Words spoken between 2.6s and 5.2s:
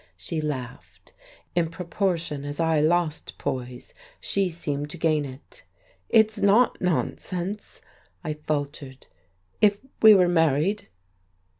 lost poise she seemed to